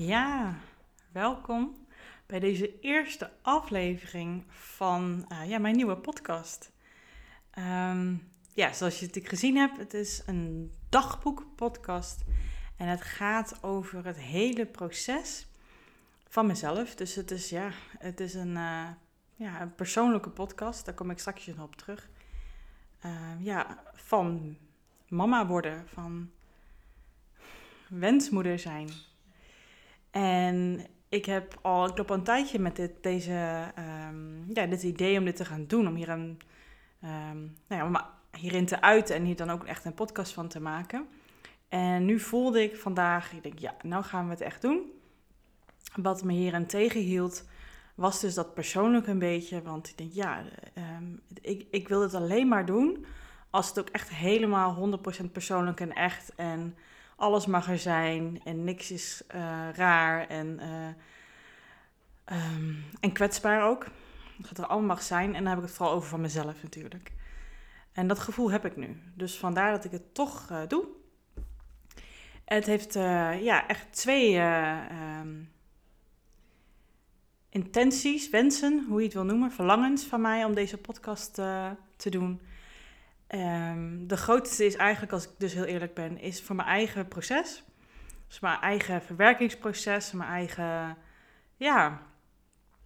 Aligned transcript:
Ja, 0.00 0.54
welkom 1.12 1.86
bij 2.26 2.40
deze 2.40 2.80
eerste 2.80 3.30
aflevering 3.42 4.44
van 4.48 5.26
uh, 5.32 5.48
ja, 5.48 5.58
mijn 5.58 5.76
nieuwe 5.76 5.96
podcast. 5.96 6.72
Ehm, 7.50 8.14
ja, 8.54 8.72
zoals 8.72 8.98
je 8.98 9.06
natuurlijk 9.06 9.34
gezien 9.34 9.56
hebt, 9.56 9.76
het 9.76 9.94
is 9.94 10.22
een 10.26 10.72
dagboek-podcast. 10.88 12.24
En 12.76 12.88
het 12.88 13.00
gaat 13.00 13.62
over 13.62 14.06
het 14.06 14.16
hele 14.16 14.66
proces 14.66 15.46
van 16.28 16.46
mezelf. 16.46 16.94
Dus 16.94 17.14
het 17.14 17.30
is, 17.30 17.48
ja, 17.48 17.70
het 17.98 18.20
is 18.20 18.34
een, 18.34 18.56
uh, 18.56 18.88
ja, 19.34 19.60
een 19.60 19.74
persoonlijke 19.74 20.30
podcast. 20.30 20.84
Daar 20.84 20.94
kom 20.94 21.10
ik 21.10 21.18
straks 21.18 21.46
nog 21.46 21.60
op 21.60 21.76
terug. 21.76 22.08
Uh, 23.06 23.12
ja, 23.38 23.82
van 23.92 24.56
mama 25.08 25.46
worden, 25.46 25.88
van 25.88 26.30
wensmoeder 27.88 28.58
zijn. 28.58 28.88
En 30.10 30.86
ik 31.08 31.24
heb 31.24 31.58
al, 31.62 31.86
ik 31.86 31.98
loop 31.98 32.10
al 32.10 32.16
een 32.16 32.22
tijdje 32.22 32.58
met 32.58 32.76
dit, 32.76 33.02
deze, 33.02 33.64
um, 34.08 34.44
ja, 34.54 34.66
dit 34.66 34.82
idee 34.82 35.18
om 35.18 35.24
dit 35.24 35.36
te 35.36 35.44
gaan 35.44 35.66
doen. 35.66 35.88
Om 35.88 35.94
hier 35.94 36.08
een, 36.08 36.40
um, 37.04 37.56
nou 37.68 37.82
ja, 37.82 37.86
om 37.86 37.96
hierin 38.40 38.66
te 38.66 38.80
uiten 38.80 39.14
en 39.14 39.24
hier 39.24 39.36
dan 39.36 39.50
ook 39.50 39.64
echt 39.64 39.84
een 39.84 39.94
podcast 39.94 40.32
van 40.32 40.48
te 40.48 40.60
maken. 40.60 41.06
En 41.68 42.04
nu 42.04 42.20
voelde 42.20 42.62
ik 42.62 42.76
vandaag, 42.76 43.32
ik 43.32 43.42
denk, 43.42 43.58
ja, 43.58 43.74
nou 43.82 44.04
gaan 44.04 44.24
we 44.24 44.30
het 44.30 44.40
echt 44.40 44.62
doen. 44.62 44.92
Wat 45.94 46.24
me 46.24 46.32
hierin 46.32 46.66
tegenhield, 46.66 47.44
was 47.94 48.20
dus 48.20 48.34
dat 48.34 48.54
persoonlijk 48.54 49.06
een 49.06 49.18
beetje. 49.18 49.62
Want 49.62 49.88
ik 49.88 49.98
denk, 49.98 50.12
ja, 50.12 50.42
um, 50.98 51.20
ik, 51.40 51.66
ik 51.70 51.88
wil 51.88 52.02
het 52.02 52.14
alleen 52.14 52.48
maar 52.48 52.66
doen 52.66 53.06
als 53.50 53.68
het 53.68 53.78
ook 53.78 53.88
echt 53.88 54.08
helemaal 54.08 54.98
100% 55.22 55.32
persoonlijk 55.32 55.80
en 55.80 55.92
echt 55.92 56.34
en 56.34 56.76
alles 57.18 57.46
mag 57.46 57.68
er 57.68 57.78
zijn 57.78 58.40
en 58.44 58.64
niks 58.64 58.90
is 58.90 59.22
uh, 59.34 59.68
raar 59.72 60.26
en, 60.26 60.60
uh, 60.60 62.46
um, 62.54 62.84
en 63.00 63.12
kwetsbaar 63.12 63.68
ook. 63.68 63.86
Dat 64.36 64.58
er 64.58 64.66
allemaal 64.66 64.88
mag 64.88 65.02
zijn 65.02 65.34
en 65.34 65.42
dan 65.42 65.46
heb 65.46 65.58
ik 65.58 65.64
het 65.64 65.74
vooral 65.74 65.94
over 65.94 66.08
van 66.08 66.20
mezelf 66.20 66.62
natuurlijk. 66.62 67.12
En 67.92 68.06
dat 68.06 68.18
gevoel 68.18 68.50
heb 68.50 68.64
ik 68.64 68.76
nu. 68.76 69.02
Dus 69.14 69.38
vandaar 69.38 69.70
dat 69.70 69.84
ik 69.84 69.90
het 69.90 70.14
toch 70.14 70.48
uh, 70.50 70.60
doe. 70.68 70.86
Het 72.44 72.66
heeft 72.66 72.94
ja, 73.42 73.68
echt 73.68 73.92
twee 73.92 74.40
um, 75.20 75.52
intenties, 77.48 78.30
wensen, 78.30 78.84
hoe 78.88 78.98
je 78.98 79.04
het 79.04 79.14
wil 79.14 79.24
noemen, 79.24 79.52
verlangens 79.52 80.04
van 80.04 80.20
mij 80.20 80.44
om 80.44 80.54
deze 80.54 80.78
podcast 80.78 81.34
te 81.96 82.10
doen. 82.10 82.40
Um, 83.34 84.06
de 84.06 84.16
grootste 84.16 84.64
is 84.64 84.76
eigenlijk, 84.76 85.12
als 85.12 85.24
ik 85.24 85.30
dus 85.38 85.52
heel 85.52 85.64
eerlijk 85.64 85.94
ben, 85.94 86.20
is 86.20 86.42
voor 86.42 86.56
mijn 86.56 86.68
eigen 86.68 87.08
proces. 87.08 87.64
Dus 88.26 88.40
mijn 88.40 88.60
eigen 88.60 89.02
verwerkingsproces, 89.02 90.12
mijn 90.12 90.30
eigen, 90.30 90.96
ja, 91.56 92.02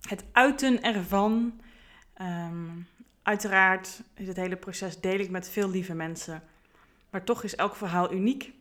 het 0.01 0.25
uiten 0.33 0.83
ervan. 0.83 1.61
Um, 2.21 2.87
uiteraard 3.23 4.03
is 4.15 4.27
het 4.27 4.37
hele 4.37 4.57
proces 4.57 5.01
deel 5.01 5.19
ik 5.19 5.31
met 5.31 5.51
veel 5.51 5.71
lieve 5.71 5.95
mensen. 5.95 6.43
Maar 7.11 7.25
toch 7.25 7.43
is 7.43 7.57
elk 7.57 7.77
verhaal 7.77 8.13
uniek. 8.13 8.53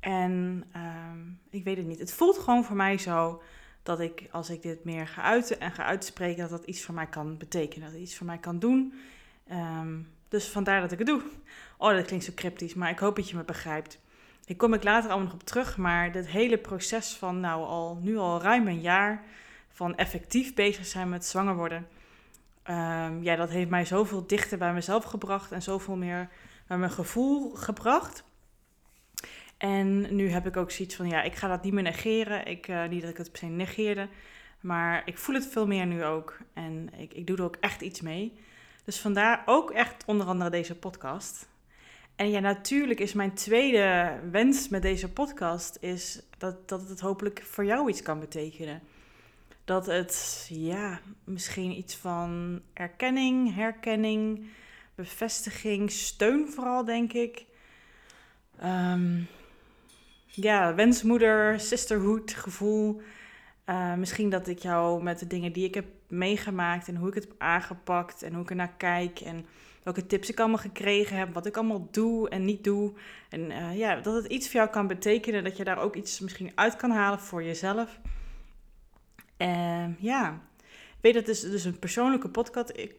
En 0.00 0.64
um, 0.76 1.40
ik 1.50 1.64
weet 1.64 1.76
het 1.76 1.86
niet. 1.86 1.98
Het 1.98 2.12
voelt 2.12 2.38
gewoon 2.38 2.64
voor 2.64 2.76
mij 2.76 2.98
zo 2.98 3.42
dat 3.82 4.00
ik, 4.00 4.28
als 4.30 4.50
ik 4.50 4.62
dit 4.62 4.84
meer 4.84 5.08
ga 5.08 5.22
uiten 5.22 5.60
en 5.60 5.72
ga 5.72 5.84
uitspreken, 5.84 6.40
dat 6.40 6.50
dat 6.50 6.64
iets 6.64 6.82
voor 6.82 6.94
mij 6.94 7.06
kan 7.06 7.38
betekenen. 7.38 7.84
Dat 7.84 7.92
het 7.92 8.02
iets 8.02 8.16
voor 8.16 8.26
mij 8.26 8.38
kan 8.38 8.58
doen. 8.58 8.94
Um, 9.50 10.12
dus 10.34 10.48
vandaar 10.48 10.80
dat 10.80 10.92
ik 10.92 10.98
het 10.98 11.06
doe. 11.06 11.22
Oh, 11.78 11.90
dat 11.90 12.06
klinkt 12.06 12.24
zo 12.24 12.32
cryptisch, 12.34 12.74
maar 12.74 12.90
ik 12.90 12.98
hoop 12.98 13.16
dat 13.16 13.28
je 13.28 13.36
me 13.36 13.44
begrijpt. 13.44 13.98
Ik 14.46 14.58
kom 14.58 14.74
ik 14.74 14.84
later 14.84 15.10
allemaal 15.10 15.26
nog 15.26 15.40
op 15.40 15.46
terug, 15.46 15.76
maar 15.76 16.12
dit 16.12 16.26
hele 16.26 16.58
proces 16.58 17.12
van 17.12 17.40
nou 17.40 17.64
al, 17.64 17.98
nu 18.02 18.16
al 18.16 18.42
ruim 18.42 18.66
een 18.66 18.80
jaar 18.80 19.24
van 19.68 19.96
effectief 19.96 20.54
bezig 20.54 20.86
zijn 20.86 21.08
met 21.08 21.24
zwanger 21.24 21.56
worden. 21.56 21.86
Um, 22.70 23.22
ja, 23.22 23.36
dat 23.36 23.50
heeft 23.50 23.70
mij 23.70 23.84
zoveel 23.84 24.26
dichter 24.26 24.58
bij 24.58 24.72
mezelf 24.72 25.04
gebracht 25.04 25.52
en 25.52 25.62
zoveel 25.62 25.96
meer 25.96 26.28
bij 26.66 26.78
mijn 26.78 26.90
gevoel 26.90 27.50
gebracht. 27.50 28.24
En 29.56 30.14
nu 30.14 30.30
heb 30.30 30.46
ik 30.46 30.56
ook 30.56 30.70
zoiets 30.70 30.94
van, 30.94 31.08
ja, 31.08 31.22
ik 31.22 31.34
ga 31.34 31.48
dat 31.48 31.62
niet 31.62 31.72
meer 31.72 31.82
negeren. 31.82 32.46
Ik, 32.46 32.68
uh, 32.68 32.86
niet 32.88 33.00
dat 33.00 33.10
ik 33.10 33.16
het 33.16 33.30
per 33.30 33.38
se 33.38 33.46
negeerde, 33.46 34.08
maar 34.60 35.02
ik 35.04 35.18
voel 35.18 35.34
het 35.34 35.46
veel 35.46 35.66
meer 35.66 35.86
nu 35.86 36.04
ook. 36.04 36.38
En 36.52 36.90
ik, 36.96 37.12
ik 37.12 37.26
doe 37.26 37.36
er 37.36 37.44
ook 37.44 37.56
echt 37.60 37.80
iets 37.80 38.00
mee. 38.00 38.32
Dus 38.84 39.00
vandaar 39.00 39.42
ook 39.46 39.70
echt 39.70 40.04
onder 40.06 40.26
andere 40.26 40.50
deze 40.50 40.74
podcast. 40.74 41.48
En 42.16 42.30
ja, 42.30 42.40
natuurlijk 42.40 43.00
is 43.00 43.12
mijn 43.12 43.34
tweede 43.34 44.18
wens 44.30 44.68
met 44.68 44.82
deze 44.82 45.08
podcast 45.08 45.76
is 45.80 46.22
dat, 46.38 46.68
dat 46.68 46.88
het 46.88 47.00
hopelijk 47.00 47.42
voor 47.42 47.64
jou 47.64 47.88
iets 47.88 48.02
kan 48.02 48.20
betekenen. 48.20 48.80
Dat 49.64 49.86
het, 49.86 50.46
ja, 50.50 51.00
misschien 51.24 51.70
iets 51.70 51.96
van 51.96 52.60
erkenning, 52.72 53.54
herkenning, 53.54 54.46
bevestiging, 54.94 55.90
steun 55.90 56.48
vooral, 56.48 56.84
denk 56.84 57.12
ik. 57.12 57.44
Um, 58.64 59.28
ja, 60.26 60.74
wensmoeder, 60.74 61.60
sisterhood 61.60 62.32
gevoel. 62.32 63.00
Uh, 63.66 63.94
misschien 63.94 64.30
dat 64.30 64.48
ik 64.48 64.58
jou 64.58 65.02
met 65.02 65.18
de 65.18 65.26
dingen 65.26 65.52
die 65.52 65.64
ik 65.64 65.74
heb 65.74 65.86
meegemaakt 66.14 66.88
en 66.88 66.96
hoe 66.96 67.08
ik 67.08 67.14
het 67.14 67.24
heb 67.24 67.34
aangepakt 67.38 68.22
en 68.22 68.32
hoe 68.32 68.42
ik 68.42 68.50
er 68.50 68.56
naar 68.56 68.74
kijk 68.76 69.20
en 69.20 69.46
welke 69.82 70.06
tips 70.06 70.30
ik 70.30 70.40
allemaal 70.40 70.58
gekregen 70.58 71.16
heb, 71.16 71.34
wat 71.34 71.46
ik 71.46 71.56
allemaal 71.56 71.88
doe 71.90 72.28
en 72.28 72.44
niet 72.44 72.64
doe. 72.64 72.92
En 73.28 73.50
uh, 73.50 73.76
ja, 73.76 74.00
dat 74.00 74.14
het 74.14 74.32
iets 74.32 74.46
voor 74.46 74.56
jou 74.56 74.70
kan 74.70 74.86
betekenen, 74.86 75.44
dat 75.44 75.56
je 75.56 75.64
daar 75.64 75.78
ook 75.78 75.96
iets 75.96 76.20
misschien 76.20 76.52
uit 76.54 76.76
kan 76.76 76.90
halen 76.90 77.20
voor 77.20 77.42
jezelf. 77.42 78.00
En 79.36 79.96
ja, 79.98 80.40
ik 80.68 81.00
weet 81.00 81.14
dat 81.14 81.26
het 81.26 81.40
dus, 81.40 81.50
dus 81.50 81.64
een 81.64 81.78
persoonlijke 81.78 82.28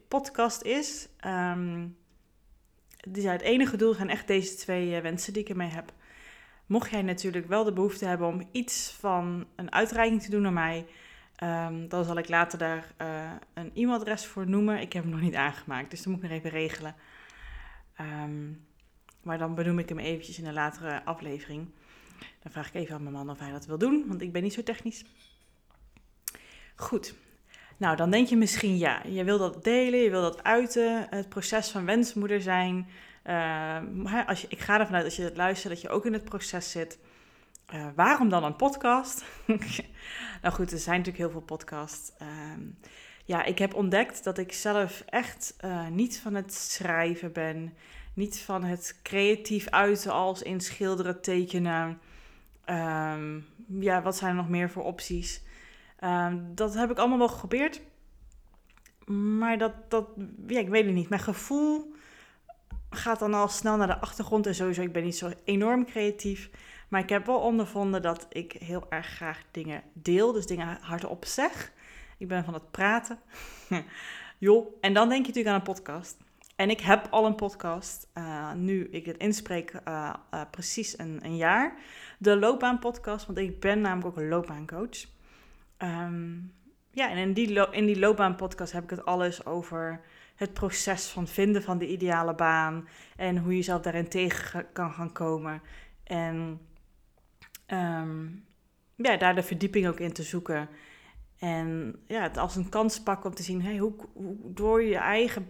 podcast, 0.08 0.62
is. 0.62 1.08
Um, 1.26 1.98
dus 3.08 3.24
het 3.24 3.42
enige 3.42 3.78
doel 3.78 3.94
zijn 3.94 4.10
echt 4.10 4.28
deze 4.28 4.56
twee 4.56 4.96
uh, 4.96 5.00
wensen 5.00 5.34
die 5.34 5.42
ik 5.42 5.50
ermee 5.50 5.70
heb. 5.70 5.94
Mocht 6.66 6.92
jij 6.92 7.02
natuurlijk 7.02 7.48
wel 7.48 7.64
de 7.64 7.74
behoefte 7.74 8.06
hebben 8.06 8.28
om 8.28 8.48
iets 8.52 8.96
van 9.00 9.46
een 9.56 9.72
uitreiking 9.72 10.22
te 10.22 10.30
doen 10.30 10.42
naar 10.42 10.54
mij, 10.54 10.86
um, 11.44 11.88
dan 11.88 12.06
zal 12.06 12.18
ik 12.18 12.30
later 12.30 12.58
daar 12.58 12.94
uh, 13.02 13.32
een 13.54 13.72
e-mailadres 13.74 14.26
voor 14.26 14.50
noemen. 14.50 14.80
Ik 14.80 14.94
heb 14.94 15.04
hem 15.04 15.12
nog 15.12 15.22
niet 15.22 15.36
aangemaakt, 15.36 15.90
dus 15.90 16.04
dat 16.04 16.14
moet 16.14 16.24
ik 16.24 16.30
nog 16.30 16.38
even 16.38 16.50
regelen. 16.50 16.96
Um, 18.02 18.66
maar 19.22 19.38
dan 19.38 19.56
benoem 19.56 19.80
ik 19.80 19.90
hem 19.90 20.00
eventjes 20.00 20.40
in 20.40 20.46
een 20.46 20.54
latere 20.54 21.04
aflevering. 21.06 21.68
Dan 22.44 22.52
vraag 22.52 22.68
ik 22.68 22.74
even 22.74 22.96
aan 22.96 23.04
mijn 23.04 23.16
man 23.16 23.30
of 23.30 23.40
hij 23.40 23.52
dat 23.52 23.66
wil 23.66 23.78
doen, 23.78 24.04
want 24.08 24.22
ik 24.22 24.32
ben 24.32 24.44
niet 24.44 24.54
zo 24.54 24.64
technisch. 24.64 25.06
Goed. 26.76 27.14
Nou, 27.78 27.96
dan 27.96 28.12
denk 28.12 28.28
je 28.28 28.38
misschien 28.38 28.78
ja, 28.78 29.02
je 29.08 29.24
wil 29.24 29.38
dat 29.38 29.64
delen, 29.64 30.00
je 30.00 30.10
wil 30.10 30.22
dat 30.22 30.44
uiten, 30.44 31.08
het 31.10 31.30
proces 31.30 31.70
van 31.70 31.86
wensmoeder 31.86 32.42
zijn, 32.42 32.88
uh, 33.26 34.28
als 34.28 34.48
ik 34.48 34.60
ga 34.60 34.80
ervan 34.80 34.96
uit 34.96 35.06
als 35.06 35.16
je 35.16 35.24
het 35.24 35.38
luistert 35.38 35.74
dat 35.74 35.82
je 35.82 35.90
ook 35.90 36.06
in 36.06 36.14
het 36.14 36.24
proces 36.24 36.72
zit. 36.72 37.00
Uh, 37.74 37.88
waarom 37.96 38.30
dan 38.30 38.44
een 38.44 38.56
podcast? 38.56 39.26
nou 40.42 40.54
goed, 40.54 40.72
er 40.72 40.78
zijn 40.78 40.98
natuurlijk 40.98 41.24
heel 41.24 41.32
veel 41.32 41.42
podcasts. 41.42 42.12
Uh, 42.22 42.28
ja, 43.26 43.44
ik 43.44 43.58
heb 43.58 43.74
ontdekt 43.74 44.24
dat 44.24 44.38
ik 44.38 44.54
zelf 44.54 45.04
echt 45.06 45.56
uh, 45.66 45.88
niet 45.88 46.20
van 46.20 46.34
het 46.34 46.54
schrijven 46.54 47.32
ben. 47.32 47.74
Niet 48.14 48.40
van 48.40 48.64
het 48.64 49.00
creatief 49.04 49.70
uiten 49.70 50.12
als 50.12 50.42
in 50.42 50.62
schilderen, 50.62 51.22
tekenen. 51.22 52.00
Um, 52.66 53.46
ja, 53.80 54.02
wat 54.02 54.16
zijn 54.16 54.30
er 54.30 54.36
nog 54.36 54.50
meer 54.50 54.70
voor 54.70 54.84
opties? 54.84 55.42
Um, 56.04 56.56
dat 56.56 56.74
heb 56.74 56.92
ik 56.92 56.98
allemaal 56.98 57.18
wel 57.18 57.28
geprobeerd. 57.28 57.82
Maar 59.06 59.58
dat, 59.58 59.74
dat 59.90 60.08
ja, 60.48 60.60
ik 60.60 60.70
weet 60.70 60.86
het 60.86 60.94
niet. 60.94 61.10
Mijn 61.10 61.22
gevoel 61.22 61.94
gaat 62.90 63.20
dan 63.20 63.34
al 63.34 63.48
snel 63.48 63.78
naar 63.78 63.88
de 63.88 64.00
achtergrond. 64.00 64.48
En 64.48 64.56
sowieso, 64.56 64.82
ik 64.82 64.94
ben 64.94 65.04
niet 65.04 65.18
zo 65.18 65.32
enorm 65.44 65.86
creatief. 65.86 66.50
Maar 66.96 67.04
ik 67.04 67.10
heb 67.10 67.26
wel 67.26 67.40
ondervonden 67.40 68.02
dat 68.02 68.26
ik 68.30 68.52
heel 68.52 68.86
erg 68.90 69.08
graag 69.08 69.44
dingen 69.52 69.84
deel. 69.94 70.32
Dus 70.32 70.46
dingen 70.46 70.78
hardop 70.82 71.26
zeg. 71.26 71.72
Ik 72.18 72.28
ben 72.28 72.44
van 72.44 72.54
het 72.54 72.72
praten. 72.72 73.20
Joh. 74.38 74.68
En 74.82 74.94
dan 74.94 75.10
denk 75.10 75.22
je 75.22 75.28
natuurlijk 75.28 75.48
aan 75.48 75.56
een 75.56 75.74
podcast. 75.74 76.18
En 76.56 76.70
ik 76.70 76.80
heb 76.80 77.08
al 77.10 77.26
een 77.26 77.36
podcast. 77.36 78.08
Uh, 78.18 78.54
nu 78.54 78.88
ik 78.92 79.06
het 79.06 79.18
inspreek, 79.18 79.74
uh, 79.88 80.14
uh, 80.34 80.42
precies 80.52 80.98
een, 80.98 81.20
een, 81.24 81.36
jaar. 81.36 81.76
De 82.18 82.38
loopbaanpodcast. 82.38 83.26
Want 83.26 83.38
ik 83.38 83.60
ben 83.60 83.82
namelijk 83.82 84.08
ook 84.08 84.18
een 84.18 84.30
loopbaancoach. 84.30 85.06
Um, 85.78 86.54
ja, 86.92 87.10
en 87.10 87.18
in 87.18 87.34
die, 87.34 87.72
in 87.72 87.86
die 87.86 88.00
loopbaanpodcast 88.00 88.72
heb 88.72 88.84
ik 88.84 88.90
het 88.90 89.06
alles 89.06 89.46
over 89.46 90.02
het 90.36 90.54
proces 90.54 91.08
van 91.08 91.28
vinden 91.28 91.64
van 91.64 91.78
de 91.78 91.88
ideale 91.88 92.36
baan 92.36 92.88
en 93.16 93.38
hoe 93.38 93.56
je 93.56 93.62
zelf 93.62 93.82
daarin 93.82 94.10
tegen 94.10 94.66
kan 94.74 94.94
gaan 94.94 95.12
komen. 95.12 95.62
En 96.04 96.60
um, 97.68 98.46
ja, 98.96 99.18
daar 99.18 99.36
de 99.36 99.44
verdieping 99.44 99.88
ook 99.88 100.00
in 100.00 100.14
te 100.14 100.24
zoeken. 100.24 100.70
En 101.40 101.96
ja, 102.08 102.22
het 102.22 102.38
als 102.38 102.56
een 102.56 102.70
kans 102.70 103.02
pakken 103.02 103.30
om 103.30 103.36
te 103.36 103.44
zien 103.44 103.62
hey, 103.62 103.78
hoe, 103.78 103.94
hoe 104.14 104.36
door 104.44 104.84
je 104.84 104.98
eigen 104.98 105.50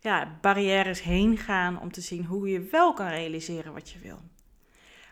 ja, 0.00 0.38
barrières 0.40 1.02
heen 1.02 1.36
gaan 1.36 1.80
om 1.80 1.92
te 1.92 2.00
zien 2.00 2.24
hoe 2.24 2.48
je 2.48 2.60
wel 2.60 2.92
kan 2.92 3.08
realiseren 3.08 3.72
wat 3.72 3.90
je 3.90 3.98
wil. 3.98 4.18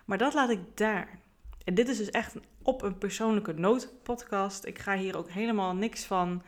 Maar 0.04 0.18
dat 0.18 0.34
laat 0.34 0.50
ik 0.50 0.60
daar. 0.74 1.20
En 1.64 1.74
dit 1.74 1.88
is 1.88 1.96
dus 1.96 2.10
echt 2.10 2.34
op 2.62 2.82
een 2.82 2.98
persoonlijke 2.98 3.52
noot 3.52 3.92
podcast. 4.02 4.64
Ik 4.64 4.78
ga 4.78 4.96
hier 4.96 5.16
ook 5.16 5.30
helemaal 5.30 5.74
niks 5.74 6.04
van 6.04 6.42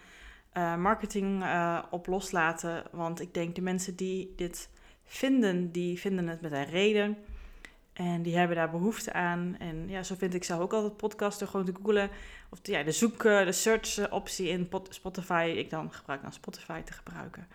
uh, 0.55 0.77
marketing 0.77 1.43
uh, 1.43 1.83
op 1.91 2.07
loslaten. 2.07 2.85
Want 2.93 3.21
ik 3.21 3.35
denk 3.35 3.55
de 3.55 3.63
mensen 3.63 3.97
die 3.97 4.33
dit 4.37 4.71
vinden, 5.05 5.73
die 5.73 5.99
vinden 5.99 6.29
het 6.29 6.41
met 6.41 6.53
een 6.53 6.65
reden. 6.65 7.17
En 7.95 8.23
die 8.23 8.37
hebben 8.37 8.57
daar 8.57 8.71
behoefte 8.71 9.13
aan. 9.13 9.57
En 9.59 9.89
ja, 9.89 10.03
zo 10.03 10.15
vind 10.19 10.35
ik 10.35 10.45
zelf 10.45 10.61
ook 10.61 10.73
altijd 10.73 10.97
podcasten. 10.97 11.49
Gewoon 11.49 11.67
te 11.67 11.75
googlen. 11.75 12.11
Of 12.49 12.59
ja, 12.63 12.83
de 12.83 12.93
zoeken, 12.93 13.47
de 13.47 13.53
search 13.53 14.11
optie 14.11 14.49
in 14.49 14.69
Spotify. 14.89 15.55
Ik 15.57 15.71
dan 15.71 15.93
gebruik 15.93 16.23
dan 16.23 16.33
Spotify 16.33 16.81
te 16.81 16.93
gebruiken. 16.93 17.47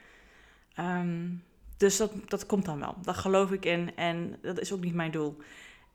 Um, 0.80 1.44
dus 1.78 1.98
dat, 1.98 2.12
dat 2.28 2.46
komt 2.46 2.66
dan 2.66 2.80
wel. 2.80 2.96
Daar 3.02 3.16
geloof 3.16 3.52
ik 3.52 3.66
in. 3.66 3.96
En 3.96 4.38
dat 4.42 4.60
is 4.60 4.74
ook 4.74 4.84
niet 4.84 4.94
mijn 4.94 5.12
doel. 5.12 5.38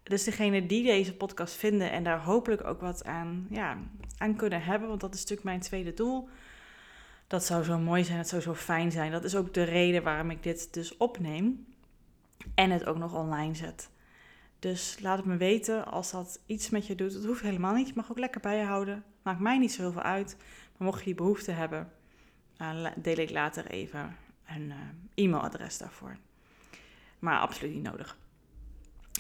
Dus 0.03 0.25
degene 0.25 0.67
die 0.67 0.85
deze 0.85 1.15
podcast 1.15 1.55
vinden 1.55 1.91
en 1.91 2.05
daar 2.05 2.21
hopelijk 2.21 2.65
ook 2.65 2.81
wat 2.81 3.05
aan, 3.05 3.47
ja, 3.51 3.79
aan 4.19 4.37
kunnen 4.37 4.63
hebben. 4.63 4.89
Want 4.89 5.01
dat 5.01 5.15
is 5.15 5.21
natuurlijk 5.21 5.47
mijn 5.47 5.61
tweede 5.61 5.95
doel 5.95 6.29
dat 7.27 7.45
zou 7.45 7.65
zo 7.65 7.79
mooi 7.79 8.05
zijn, 8.05 8.19
het 8.19 8.29
zou 8.29 8.43
zo 8.43 8.55
fijn 8.55 8.93
zijn. 8.93 9.13
Dat 9.13 9.25
is 9.25 9.37
ook 9.37 9.55
de 9.55 9.63
reden 9.63 10.03
waarom 10.03 10.31
ik 10.31 10.43
dit 10.43 10.75
dus 10.75 10.97
opneem 10.97 11.67
en 12.55 12.71
het 12.71 12.85
ook 12.85 12.99
nog 12.99 13.15
online 13.15 13.55
zet. 13.55 13.89
Dus 14.65 14.97
laat 15.01 15.17
het 15.17 15.27
me 15.27 15.37
weten 15.37 15.87
als 15.87 16.11
dat 16.11 16.41
iets 16.47 16.71
met 16.71 16.87
je 16.87 16.95
doet. 16.95 17.13
Het 17.13 17.25
hoeft 17.25 17.43
helemaal 17.43 17.75
niet. 17.75 17.89
Je 17.89 17.93
mag 17.97 18.11
ook 18.11 18.19
lekker 18.19 18.41
bij 18.41 18.59
je 18.59 18.65
houden. 18.65 19.05
Maakt 19.23 19.41
mij 19.41 19.59
niet 19.59 19.73
zoveel 19.73 20.03
uit. 20.03 20.37
Maar 20.77 20.87
mocht 20.87 20.99
je 20.99 21.05
die 21.05 21.15
behoefte 21.15 21.51
hebben, 21.51 21.93
deel 22.97 23.17
ik 23.17 23.31
later 23.31 23.67
even 23.67 24.17
een 24.47 24.63
uh, 24.63 25.25
e-mailadres 25.25 25.79
daarvoor. 25.79 26.17
Maar 27.19 27.39
absoluut 27.39 27.75
niet 27.75 27.83
nodig. 27.83 28.17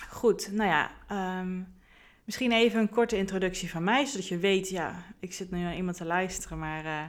Goed, 0.08 0.52
nou 0.52 0.69
ja, 0.69 0.91
ehm, 1.08 1.61
misschien 2.25 2.52
even 2.52 2.81
een 2.81 2.91
korte 2.91 3.17
introductie 3.17 3.70
van 3.70 3.85
mij, 3.85 4.05
zodat 4.05 4.29
je 4.29 4.38
weet, 4.38 4.69
ja, 4.69 5.02
ik 5.19 5.32
zit 5.32 5.50
nu 5.50 5.58
naar 5.58 5.76
iemand 5.76 5.96
te 5.96 6.05
luisteren, 6.05 6.58
maar 6.58 6.85
uh, 6.85 7.05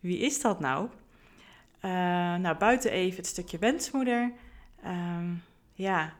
wie 0.00 0.18
is 0.18 0.40
dat 0.40 0.60
nou? 0.60 0.88
Uh, 1.84 1.90
nou, 2.34 2.56
buiten 2.56 2.90
even 2.90 3.16
het 3.16 3.26
stukje 3.26 3.58
wensmoeder. 3.58 4.32
Uh, 4.84 5.30
ja, 5.72 6.14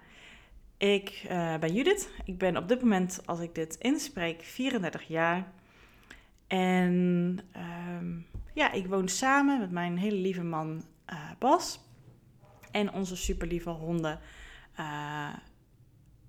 ik 0.78 1.24
uh, 1.30 1.56
ben 1.56 1.74
Judith. 1.74 2.10
Ik 2.24 2.38
ben 2.38 2.56
op 2.56 2.68
dit 2.68 2.80
moment, 2.80 3.20
als 3.24 3.40
ik 3.40 3.54
dit 3.54 3.76
inspreek, 3.78 4.42
34 4.42 5.02
jaar. 5.08 5.52
En 6.46 7.38
um, 8.00 8.26
ja, 8.54 8.72
ik 8.72 8.86
woon 8.86 9.08
samen 9.08 9.58
met 9.58 9.70
mijn 9.70 9.98
hele 9.98 10.16
lieve 10.16 10.42
man 10.42 10.84
uh, 11.12 11.30
Bas. 11.38 11.80
En 12.70 12.92
onze 12.92 13.16
super 13.16 13.46
lieve 13.46 13.70
honden. 13.70 14.20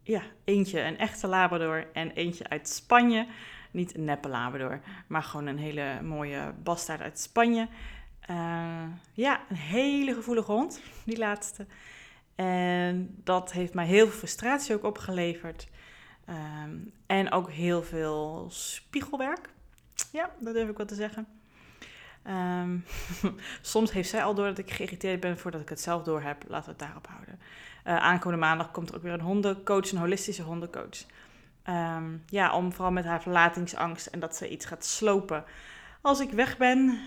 ja, 0.03 0.21
eentje 0.43 0.81
een 0.81 0.97
echte 0.97 1.27
Labrador 1.27 1.87
en 1.93 2.11
eentje 2.11 2.49
uit 2.49 2.69
Spanje. 2.69 3.27
Niet 3.71 3.95
een 3.95 4.03
neppe 4.03 4.29
Labrador, 4.29 4.81
maar 5.07 5.23
gewoon 5.23 5.45
een 5.45 5.57
hele 5.57 6.01
mooie 6.01 6.53
bastaard 6.63 7.01
uit 7.01 7.19
Spanje. 7.19 7.67
Ja, 9.13 9.41
een 9.49 9.55
hele 9.55 10.13
gevoelige 10.13 10.51
hond, 10.51 10.81
die 11.05 11.17
laatste. 11.17 11.65
En 12.39 13.21
dat 13.23 13.51
heeft 13.51 13.73
mij 13.73 13.85
heel 13.85 14.07
veel 14.07 14.17
frustratie 14.17 14.75
ook 14.75 14.83
opgeleverd. 14.83 15.67
Um, 16.29 16.93
en 17.05 17.31
ook 17.31 17.51
heel 17.51 17.83
veel 17.83 18.47
spiegelwerk. 18.49 19.49
Ja, 20.11 20.31
dat 20.39 20.53
durf 20.53 20.69
ik 20.69 20.77
wel 20.77 20.85
te 20.85 20.95
zeggen. 20.95 21.27
Um, 22.27 22.85
soms 23.61 23.91
heeft 23.91 24.09
zij 24.09 24.23
al 24.23 24.33
door 24.33 24.45
dat 24.45 24.57
ik 24.57 24.71
geïrriteerd 24.71 25.19
ben 25.19 25.37
voordat 25.37 25.61
ik 25.61 25.69
het 25.69 25.81
zelf 25.81 26.03
door 26.03 26.21
heb. 26.21 26.43
Laten 26.47 26.65
we 26.65 26.71
het 26.71 26.79
daarop 26.79 27.07
houden. 27.07 27.39
Uh, 27.87 27.97
aankomende 27.97 28.45
maandag 28.45 28.71
komt 28.71 28.89
er 28.89 28.95
ook 28.95 29.03
weer 29.03 29.13
een 29.13 29.21
hondencoach, 29.21 29.91
een 29.91 29.97
holistische 29.97 30.43
hondencoach. 30.43 31.05
Um, 31.69 32.23
ja, 32.25 32.55
om 32.55 32.73
vooral 32.73 32.91
met 32.91 33.05
haar 33.05 33.21
verlatingsangst 33.21 34.07
en 34.07 34.19
dat 34.19 34.35
ze 34.35 34.49
iets 34.49 34.65
gaat 34.65 34.85
slopen. 34.85 35.43
Als 36.01 36.19
ik 36.19 36.31
weg 36.31 36.57
ben, 36.57 36.99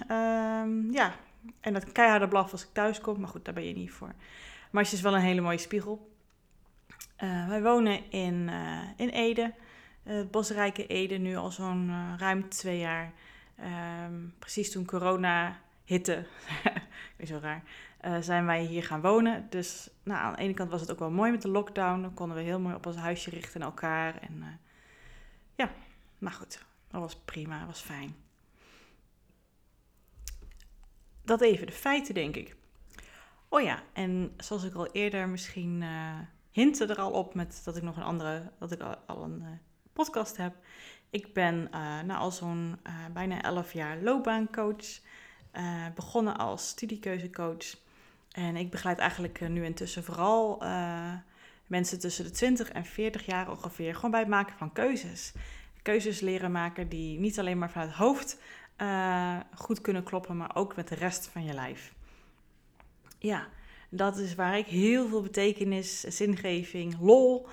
ja, 0.90 1.12
en 1.60 1.72
dat 1.72 1.92
keiharde 1.92 2.28
blaf 2.28 2.52
als 2.52 2.62
ik 2.62 2.72
thuis 2.72 3.00
kom, 3.00 3.20
maar 3.20 3.28
goed, 3.28 3.44
daar 3.44 3.54
ben 3.54 3.66
je 3.66 3.74
niet 3.74 3.90
voor. 3.90 4.14
Maar 4.72 4.86
ze 4.86 4.94
is 4.94 5.00
wel 5.00 5.14
een 5.14 5.20
hele 5.20 5.40
mooie 5.40 5.58
spiegel. 5.58 6.10
Uh, 7.22 7.48
wij 7.48 7.62
wonen 7.62 8.10
in, 8.10 8.48
uh, 8.48 8.82
in 8.96 9.08
Ede, 9.08 9.54
het 10.02 10.30
bosrijke 10.30 10.86
Ede, 10.86 11.16
nu 11.16 11.36
al 11.36 11.50
zo'n 11.50 11.88
uh, 11.88 12.14
ruim 12.18 12.48
twee 12.48 12.78
jaar. 12.78 13.12
Um, 14.04 14.34
precies 14.38 14.70
toen 14.70 14.84
corona 14.84 15.60
hitte, 15.84 16.26
zo 17.28 17.38
raar, 17.42 17.62
zijn 18.22 18.46
wij 18.46 18.64
hier 18.64 18.84
gaan 18.84 19.00
wonen. 19.00 19.46
Dus 19.50 19.90
nou, 20.02 20.20
aan 20.20 20.32
de 20.32 20.38
ene 20.38 20.54
kant 20.54 20.70
was 20.70 20.80
het 20.80 20.90
ook 20.90 20.98
wel 20.98 21.10
mooi 21.10 21.30
met 21.30 21.42
de 21.42 21.48
lockdown. 21.48 22.02
Dan 22.02 22.14
konden 22.14 22.36
we 22.36 22.42
heel 22.42 22.60
mooi 22.60 22.74
op 22.74 22.86
ons 22.86 22.96
huisje 22.96 23.30
richten 23.30 23.60
in 23.60 23.66
elkaar. 23.66 24.18
En 24.20 24.60
ja, 25.54 25.70
maar 26.18 26.32
goed, 26.32 26.64
dat 26.90 27.00
was 27.00 27.16
prima, 27.16 27.58
dat 27.58 27.66
was 27.66 27.80
fijn. 27.80 28.14
Dat 31.24 31.40
even 31.40 31.66
de 31.66 31.72
feiten, 31.72 32.14
denk 32.14 32.36
ik. 32.36 32.56
Oh 33.54 33.62
ja, 33.62 33.82
en 33.92 34.32
zoals 34.36 34.64
ik 34.64 34.74
al 34.74 34.86
eerder 34.92 35.28
misschien 35.28 35.80
uh, 35.80 36.18
hintte 36.50 36.86
er 36.86 37.00
al 37.00 37.10
op 37.10 37.34
met 37.34 37.60
dat 37.64 37.76
ik 37.76 37.82
nog 37.82 37.96
een 37.96 38.02
andere, 38.02 38.50
dat 38.58 38.72
ik 38.72 38.80
al, 39.06 39.22
een 39.22 39.40
uh, 39.40 39.48
podcast 39.92 40.36
heb. 40.36 40.54
Ik 41.10 41.32
ben 41.32 41.68
uh, 41.74 42.00
nou 42.00 42.20
al 42.20 42.30
zo'n 42.30 42.78
bijna 43.12 43.42
11 43.42 43.72
jaar 43.72 44.02
loopbaancoach. 44.02 45.00
begonnen 45.94 46.36
als 46.36 46.68
studiekeuzecoach. 46.68 47.76
En 48.30 48.56
ik 48.56 48.70
begeleid 48.70 48.98
eigenlijk 48.98 49.48
nu 49.48 49.64
intussen 49.64 50.04
vooral 50.04 50.62
mensen 51.66 52.00
tussen 52.00 52.24
de 52.24 52.30
20 52.30 52.70
en 52.70 52.84
40 52.84 53.26
jaar 53.26 53.50
ongeveer. 53.50 53.94
Gewoon 53.94 54.10
bij 54.10 54.20
het 54.20 54.28
maken 54.28 54.56
van 54.58 54.72
keuzes. 54.72 55.32
Keuzes 55.82 56.20
leren 56.20 56.52
maken 56.52 56.88
die 56.88 57.18
niet 57.18 57.38
alleen 57.38 57.58
maar 57.58 57.70
vanuit 57.70 57.88
het 57.88 57.98
hoofd 57.98 58.40
goed 59.54 59.80
kunnen 59.80 60.02
kloppen, 60.02 60.36
maar 60.36 60.56
ook 60.56 60.76
met 60.76 60.88
de 60.88 60.94
rest 60.94 61.26
van 61.26 61.44
je 61.44 61.52
lijf. 61.52 61.92
Ja, 63.22 63.48
dat 63.88 64.16
is 64.16 64.34
waar 64.34 64.58
ik 64.58 64.66
heel 64.66 65.08
veel 65.08 65.22
betekenis, 65.22 66.00
zingeving, 66.00 66.96
lol, 67.00 67.48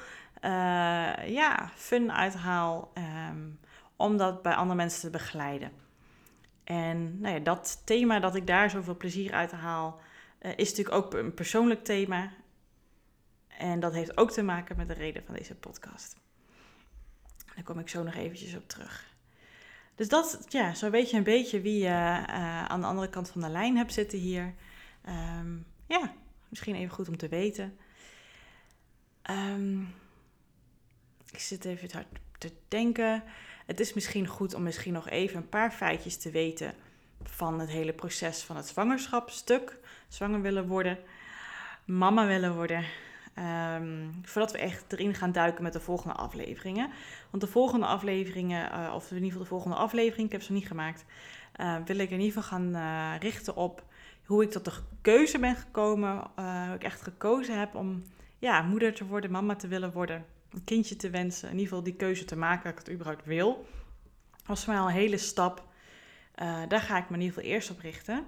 ja, 1.25 1.71
fun 1.75 2.11
uithaal. 2.11 2.91
Um, 2.97 3.59
om 3.99 4.17
dat 4.17 4.41
bij 4.41 4.53
andere 4.53 4.75
mensen 4.75 5.01
te 5.01 5.09
begeleiden. 5.09 5.71
En 6.63 7.19
nou 7.19 7.33
ja, 7.33 7.39
dat 7.39 7.81
thema 7.85 8.19
dat 8.19 8.35
ik 8.35 8.47
daar 8.47 8.69
zoveel 8.69 8.97
plezier 8.97 9.33
uit 9.33 9.51
haal 9.51 9.99
uh, 10.41 10.51
is 10.55 10.69
natuurlijk 10.69 10.95
ook 10.95 11.13
een 11.13 11.33
persoonlijk 11.33 11.83
thema. 11.83 12.31
En 13.47 13.79
dat 13.79 13.93
heeft 13.93 14.17
ook 14.17 14.31
te 14.31 14.41
maken 14.41 14.77
met 14.77 14.87
de 14.87 14.93
reden 14.93 15.23
van 15.25 15.35
deze 15.35 15.55
podcast. 15.55 16.15
Daar 17.55 17.63
kom 17.63 17.79
ik 17.79 17.89
zo 17.89 18.03
nog 18.03 18.15
eventjes 18.15 18.55
op 18.55 18.67
terug. 18.67 19.13
Dus 19.95 20.07
dat, 20.07 20.45
ja, 20.47 20.73
zo 20.73 20.89
weet 20.89 21.09
je 21.09 21.17
een 21.17 21.23
beetje 21.23 21.61
wie 21.61 21.79
je 21.79 21.87
uh, 21.87 22.65
aan 22.65 22.81
de 22.81 22.87
andere 22.87 23.09
kant 23.09 23.29
van 23.29 23.41
de 23.41 23.49
lijn 23.49 23.77
hebt 23.77 23.93
zitten 23.93 24.19
hier. 24.19 24.53
Um, 25.09 25.65
ja, 25.85 26.13
misschien 26.49 26.75
even 26.75 26.95
goed 26.95 27.07
om 27.07 27.17
te 27.17 27.27
weten. 27.27 27.77
Um, 29.29 29.93
ik 31.31 31.39
zit 31.39 31.65
even 31.65 31.91
hard 31.91 32.07
te 32.37 32.51
denken. 32.67 33.23
Het 33.65 33.79
is 33.79 33.93
misschien 33.93 34.27
goed 34.27 34.53
om 34.53 34.63
misschien 34.63 34.93
nog 34.93 35.09
even 35.09 35.37
een 35.37 35.49
paar 35.49 35.71
feitjes 35.71 36.17
te 36.17 36.31
weten 36.31 36.73
van 37.23 37.59
het 37.59 37.69
hele 37.69 37.93
proces 37.93 38.43
van 38.43 38.55
het 38.55 38.67
zwangerschapstuk 38.67 39.77
zwanger 40.07 40.41
willen 40.41 40.67
worden, 40.67 40.97
mama 41.85 42.27
willen 42.27 42.55
worden. 42.55 42.85
Um, 43.75 44.19
voordat 44.23 44.51
we 44.51 44.57
echt 44.57 44.93
erin 44.93 45.15
gaan 45.15 45.31
duiken 45.31 45.63
met 45.63 45.73
de 45.73 45.79
volgende 45.79 46.15
afleveringen. 46.15 46.89
Want 47.29 47.43
de 47.43 47.49
volgende 47.49 47.85
afleveringen, 47.85 48.71
uh, 48.71 48.93
of 48.95 49.09
in 49.09 49.15
ieder 49.15 49.27
geval 49.29 49.43
de 49.43 49.49
volgende 49.49 49.75
aflevering, 49.75 50.25
ik 50.25 50.31
heb 50.31 50.41
ze 50.41 50.53
niet 50.53 50.67
gemaakt, 50.67 51.05
uh, 51.57 51.75
wil 51.85 51.97
ik 51.97 52.09
in 52.09 52.19
ieder 52.19 52.41
geval 52.41 52.59
gaan 52.59 52.75
uh, 52.75 53.19
richten 53.19 53.55
op 53.55 53.83
hoe 54.29 54.43
ik 54.43 54.51
tot 54.51 54.65
de 54.65 54.71
keuze 55.01 55.39
ben 55.39 55.55
gekomen. 55.55 56.31
hoe 56.35 56.75
ik 56.75 56.83
echt 56.83 57.01
gekozen 57.01 57.59
heb 57.59 57.75
om 57.75 58.03
ja, 58.37 58.61
moeder 58.61 58.93
te 58.93 59.05
worden, 59.05 59.31
mama 59.31 59.55
te 59.55 59.67
willen 59.67 59.91
worden, 59.91 60.25
een 60.51 60.63
kindje 60.63 60.95
te 60.95 61.09
wensen. 61.09 61.47
In 61.47 61.53
ieder 61.53 61.67
geval 61.67 61.83
die 61.83 61.95
keuze 61.95 62.25
te 62.25 62.35
maken 62.35 62.63
dat 62.63 62.71
ik 62.71 62.85
het 62.85 62.95
überhaupt 62.95 63.25
wil. 63.25 63.65
Was 64.45 64.63
voor 64.63 64.73
mij 64.73 64.81
een 64.81 64.89
hele 64.89 65.17
stap. 65.17 65.63
daar 66.67 66.81
ga 66.81 66.97
ik 66.97 67.09
me 67.09 67.15
in 67.15 67.21
ieder 67.21 67.35
geval 67.35 67.51
eerst 67.51 67.69
op 67.69 67.79
richten. 67.79 68.25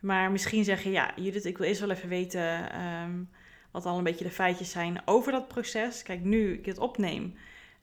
Maar 0.00 0.30
misschien 0.30 0.64
zeg 0.64 0.82
je, 0.82 0.90
ja, 0.90 1.12
Judith, 1.16 1.44
ik 1.44 1.58
wil 1.58 1.66
eerst 1.66 1.80
wel 1.80 1.90
even 1.90 2.08
weten 2.08 2.80
um, 2.84 3.30
wat 3.70 3.86
al 3.86 3.98
een 3.98 4.04
beetje 4.04 4.24
de 4.24 4.30
feitjes 4.30 4.70
zijn 4.70 5.02
over 5.04 5.32
dat 5.32 5.48
proces. 5.48 6.02
Kijk, 6.02 6.20
nu 6.20 6.52
ik 6.52 6.66
het 6.66 6.78
opneem, 6.78 7.34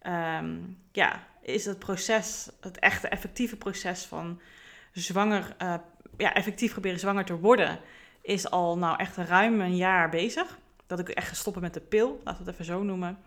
um, 0.07 0.77
ja, 0.91 1.27
is 1.41 1.65
het 1.65 1.79
proces, 1.79 2.50
het 2.60 2.79
echte 2.79 3.07
effectieve 3.07 3.57
proces 3.57 4.05
van 4.05 4.41
zwanger, 4.91 5.55
uh, 5.62 5.74
ja, 6.21 6.33
effectief 6.33 6.71
proberen 6.71 6.99
zwanger 6.99 7.25
te 7.25 7.39
worden, 7.39 7.79
is 8.21 8.49
al 8.49 8.77
nou 8.77 8.97
echt 8.97 9.17
ruim 9.17 9.61
een 9.61 9.75
jaar 9.75 10.09
bezig. 10.09 10.59
Dat 10.87 10.99
ik 10.99 11.09
echt 11.09 11.27
ga 11.27 11.33
stoppen 11.33 11.61
met 11.61 11.73
de 11.73 11.79
pil, 11.79 12.21
laten 12.23 12.43
we 12.43 12.51
het 12.51 12.53
even 12.53 12.73
zo 12.73 12.83
noemen. 12.83 13.17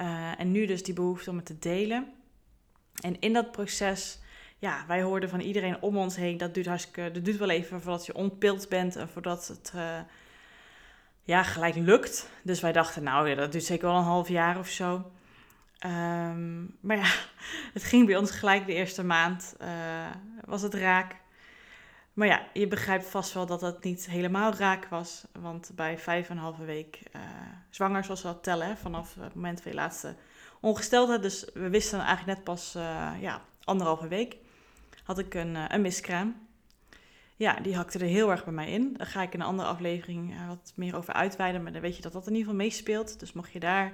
Uh, 0.00 0.40
en 0.40 0.52
nu 0.52 0.66
dus 0.66 0.82
die 0.82 0.94
behoefte 0.94 1.30
om 1.30 1.36
het 1.36 1.46
te 1.46 1.58
delen. 1.58 2.12
En 3.02 3.20
in 3.20 3.32
dat 3.32 3.52
proces 3.52 4.18
ja, 4.58 4.84
wij 4.86 5.02
hoorden 5.02 5.28
van 5.28 5.40
iedereen 5.40 5.82
om 5.82 5.96
ons 5.96 6.16
heen, 6.16 6.36
dat 6.36 6.54
duurt 6.54 6.66
hartstikke, 6.66 7.10
dat 7.10 7.24
duurt 7.24 7.36
wel 7.36 7.50
even 7.50 7.80
voordat 7.80 8.06
je 8.06 8.14
ontpild 8.14 8.68
bent 8.68 8.96
en 8.96 9.08
voordat 9.08 9.46
het 9.46 9.72
uh, 9.74 9.98
ja, 11.22 11.42
gelijk 11.42 11.74
lukt. 11.74 12.30
Dus 12.42 12.60
wij 12.60 12.72
dachten, 12.72 13.02
nou 13.02 13.28
ja, 13.28 13.34
dat 13.34 13.52
duurt 13.52 13.64
zeker 13.64 13.88
wel 13.88 13.96
een 13.96 14.04
half 14.04 14.28
jaar 14.28 14.58
of 14.58 14.68
zo. 14.68 15.10
Ehm, 15.78 16.62
maar 16.80 16.96
ja, 16.96 17.12
het 17.76 17.84
ging 17.84 18.06
bij 18.06 18.16
ons 18.16 18.30
gelijk 18.30 18.66
de 18.66 18.74
eerste 18.74 19.04
maand. 19.04 19.54
Uh, 19.60 19.68
was 20.44 20.62
het 20.62 20.74
raak. 20.74 21.16
Maar 22.14 22.26
ja, 22.26 22.46
je 22.52 22.68
begrijpt 22.68 23.06
vast 23.06 23.32
wel 23.32 23.46
dat 23.46 23.60
het 23.60 23.84
niet 23.84 24.06
helemaal 24.06 24.52
raak 24.52 24.86
was. 24.86 25.24
Want 25.32 25.70
bij 25.74 25.98
vijf 25.98 26.28
en 26.28 26.36
een 26.36 26.42
halve 26.42 26.64
week 26.64 27.02
uh, 27.16 27.22
zwanger, 27.70 28.04
zoals 28.04 28.22
we 28.22 28.28
dat 28.28 28.42
tellen, 28.42 28.76
vanaf 28.76 29.14
het 29.14 29.34
moment 29.34 29.60
van 29.60 29.70
je 29.70 29.76
laatste 29.76 30.14
ongesteldheid. 30.60 31.22
Dus 31.22 31.50
we 31.54 31.68
wisten 31.68 31.98
eigenlijk 31.98 32.36
net 32.36 32.44
pas 32.44 32.74
uh, 32.76 33.10
ja, 33.20 33.42
anderhalve 33.64 34.08
week. 34.08 34.36
Had 35.04 35.18
ik 35.18 35.34
een, 35.34 35.74
een 35.74 35.80
miskraam. 35.80 36.46
Ja, 37.36 37.60
die 37.60 37.76
hakte 37.76 37.98
er 37.98 38.04
heel 38.04 38.30
erg 38.30 38.44
bij 38.44 38.52
mij 38.52 38.70
in. 38.70 38.94
Daar 38.96 39.06
ga 39.06 39.22
ik 39.22 39.34
in 39.34 39.40
een 39.40 39.46
andere 39.46 39.68
aflevering 39.68 40.46
wat 40.48 40.72
meer 40.74 40.96
over 40.96 41.12
uitweiden. 41.12 41.62
Maar 41.62 41.72
dan 41.72 41.80
weet 41.80 41.96
je 41.96 42.02
dat 42.02 42.12
dat 42.12 42.26
in 42.26 42.32
ieder 42.32 42.50
geval 42.50 42.66
meespeelt. 42.66 43.20
Dus 43.20 43.32
mocht 43.32 43.52
je 43.52 43.60
daar 43.60 43.92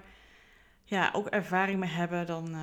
ja, 0.85 1.11
ook 1.13 1.27
ervaring 1.27 1.79
mee 1.79 1.91
hebben, 1.91 2.27
dan, 2.27 2.57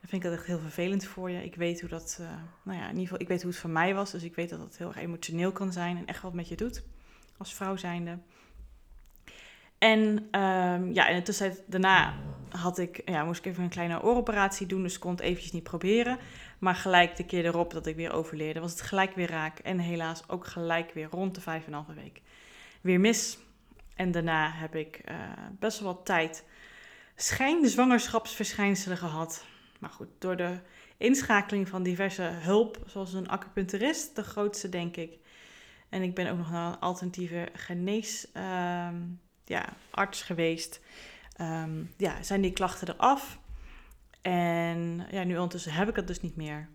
dan 0.00 0.08
vind 0.08 0.24
ik 0.24 0.30
dat 0.30 0.38
echt 0.38 0.46
heel 0.46 0.58
vervelend 0.58 1.04
voor 1.04 1.30
je. 1.30 1.44
Ik 1.44 1.54
weet 1.54 1.80
hoe 1.80 1.88
dat, 1.88 2.18
uh, 2.20 2.26
nou 2.62 2.78
ja, 2.78 2.84
in 2.84 2.88
ieder 2.88 3.02
geval, 3.02 3.20
ik 3.20 3.28
weet 3.28 3.42
hoe 3.42 3.50
het 3.50 3.60
voor 3.60 3.70
mij 3.70 3.94
was. 3.94 4.10
Dus 4.10 4.22
ik 4.22 4.34
weet 4.34 4.48
dat 4.48 4.60
het 4.60 4.78
heel 4.78 4.88
erg 4.88 4.96
emotioneel 4.96 5.52
kan 5.52 5.72
zijn 5.72 5.96
en 5.96 6.06
echt 6.06 6.22
wat 6.22 6.34
met 6.34 6.48
je 6.48 6.56
doet 6.56 6.82
als 7.36 7.54
vrouw 7.54 7.76
zijnde. 7.76 8.18
En 9.78 10.00
um, 10.40 10.92
ja, 10.92 11.08
in 11.08 11.16
de 11.16 11.22
tussentijd 11.22 11.62
daarna 11.66 12.14
had 12.48 12.78
ik, 12.78 13.02
ja, 13.04 13.24
moest 13.24 13.38
ik 13.38 13.52
even 13.52 13.62
een 13.62 13.68
kleine 13.68 14.02
ooroperatie 14.02 14.66
doen, 14.66 14.82
dus 14.82 14.98
kon 14.98 15.10
het 15.10 15.20
eventjes 15.20 15.52
niet 15.52 15.62
proberen. 15.62 16.18
Maar 16.58 16.74
gelijk 16.74 17.16
de 17.16 17.24
keer 17.24 17.44
erop 17.44 17.72
dat 17.72 17.86
ik 17.86 17.96
weer 17.96 18.12
overleerde, 18.12 18.60
was 18.60 18.70
het 18.70 18.80
gelijk 18.80 19.14
weer 19.14 19.30
raak. 19.30 19.58
En 19.58 19.78
helaas 19.78 20.28
ook 20.28 20.46
gelijk 20.46 20.92
weer 20.94 21.08
rond 21.10 21.34
de 21.34 21.40
vijf 21.40 21.66
en 21.66 21.72
halve 21.72 21.94
week 21.94 22.20
weer 22.80 23.00
mis. 23.00 23.38
En 23.94 24.10
daarna 24.10 24.50
heb 24.50 24.74
ik 24.74 25.00
uh, 25.08 25.14
best 25.58 25.80
wel 25.80 25.94
wat 25.94 26.06
tijd 26.06 26.44
schijn 27.16 27.68
zwangerschapsverschijnselen 27.68 28.96
gehad. 28.96 29.44
Maar 29.80 29.90
goed, 29.90 30.08
door 30.18 30.36
de 30.36 30.58
inschakeling 30.96 31.68
van 31.68 31.82
diverse 31.82 32.22
hulp, 32.22 32.82
zoals 32.86 33.12
een 33.12 33.28
acupuncturist, 33.28 34.16
de 34.16 34.22
grootste 34.22 34.68
denk 34.68 34.96
ik. 34.96 35.18
En 35.88 36.02
ik 36.02 36.14
ben 36.14 36.30
ook 36.30 36.36
nog 36.36 36.50
naar 36.50 36.72
een 36.72 36.78
alternatieve 36.78 37.48
geneesarts 37.52 38.26
uh, 38.36 38.88
ja, 39.44 39.76
geweest. 40.10 40.80
Um, 41.40 41.94
ja, 41.96 42.22
zijn 42.22 42.40
die 42.40 42.52
klachten 42.52 42.88
eraf. 42.88 43.38
En 44.22 45.06
ja, 45.10 45.24
nu 45.24 45.34
ondertussen 45.34 45.72
heb 45.72 45.88
ik 45.88 45.96
het 45.96 46.06
dus 46.06 46.20
niet 46.20 46.36
meer. 46.36 46.68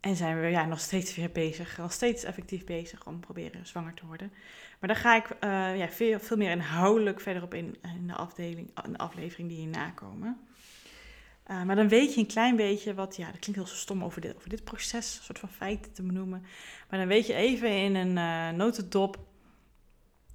En 0.00 0.16
zijn 0.16 0.40
we 0.40 0.46
ja, 0.46 0.64
nog 0.66 0.80
steeds 0.80 1.16
weer 1.16 1.30
bezig, 1.30 1.78
nog 1.78 1.92
steeds 1.92 2.24
effectief 2.24 2.64
bezig 2.64 3.06
om 3.06 3.20
proberen 3.20 3.66
zwanger 3.66 3.94
te 3.94 4.06
worden. 4.06 4.32
Maar 4.78 4.88
daar 4.88 4.98
ga 4.98 5.16
ik 5.16 5.28
uh, 5.30 5.78
ja, 5.78 5.88
veel, 5.88 6.20
veel 6.20 6.36
meer 6.36 6.50
inhoudelijk 6.50 7.20
verder 7.20 7.42
op 7.42 7.54
in, 7.54 7.78
in, 7.82 8.06
de, 8.06 8.14
afdeling, 8.14 8.70
in 8.84 8.92
de 8.92 8.98
aflevering 8.98 9.48
die 9.48 9.58
hierna 9.58 9.90
komen. 9.90 10.40
Uh, 11.50 11.62
maar 11.62 11.76
dan 11.76 11.88
weet 11.88 12.14
je 12.14 12.20
een 12.20 12.26
klein 12.26 12.56
beetje 12.56 12.94
wat, 12.94 13.16
ja, 13.16 13.30
dat 13.30 13.38
klinkt 13.38 13.62
heel 13.62 13.76
stom 13.76 14.04
over 14.04 14.20
dit, 14.20 14.36
over 14.36 14.48
dit 14.48 14.64
proces, 14.64 15.16
een 15.16 15.24
soort 15.24 15.38
van 15.38 15.48
feiten 15.48 15.92
te 15.92 16.02
benoemen. 16.02 16.44
Maar 16.88 16.98
dan 16.98 17.08
weet 17.08 17.26
je 17.26 17.34
even 17.34 17.70
in 17.70 17.94
een 17.94 18.16
uh, 18.16 18.58
notendop 18.58 19.18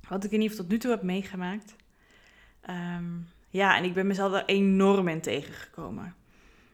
wat 0.07 0.23
ik 0.23 0.31
in 0.31 0.41
ieder 0.41 0.49
geval 0.49 0.63
tot 0.63 0.73
nu 0.73 0.79
toe 0.79 0.91
heb 0.91 1.01
meegemaakt. 1.01 1.75
Um, 2.69 3.27
ja, 3.49 3.77
en 3.77 3.83
ik 3.83 3.93
ben 3.93 4.07
mezelf 4.07 4.33
er 4.33 4.45
enorm 4.45 5.07
in 5.07 5.21
tegengekomen. 5.21 6.15